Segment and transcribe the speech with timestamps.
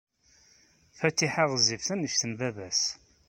[0.97, 2.83] Fatiḥa ɣezzifet anect n baba-s.